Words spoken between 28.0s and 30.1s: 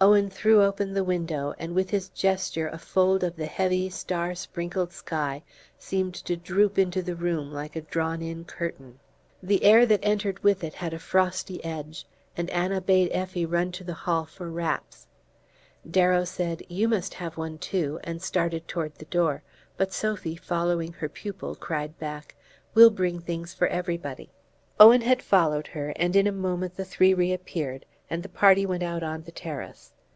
and the party went out on the terrace.